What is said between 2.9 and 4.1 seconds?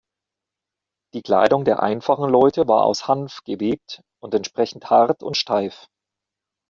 Hanf gewebt